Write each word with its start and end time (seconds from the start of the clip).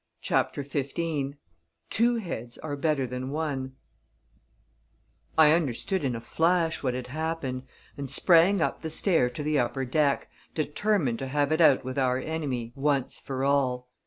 CHAPTER 0.21 0.63
XV 0.63 1.35
Two 1.91 2.15
Heads 2.15 2.57
are 2.57 2.75
Better 2.75 3.05
than 3.05 3.29
One 3.29 3.75
I 5.37 5.51
understood 5.51 6.03
in 6.03 6.15
a 6.15 6.19
flash 6.19 6.81
what 6.81 6.95
had 6.95 7.05
happened, 7.05 7.67
and 7.95 8.09
sprang 8.09 8.61
up 8.61 8.81
the 8.81 8.89
stair 8.89 9.29
to 9.29 9.43
the 9.43 9.59
upper 9.59 9.85
deck, 9.85 10.27
determined 10.55 11.19
to 11.19 11.27
have 11.27 11.51
it 11.51 11.61
out 11.61 11.85
with 11.85 11.99
our 11.99 12.17
enemy, 12.17 12.73
once 12.75 13.19
for 13.19 13.43
all. 13.45 13.89